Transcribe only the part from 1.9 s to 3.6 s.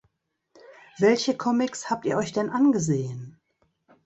hab ihr euch denn angesehen?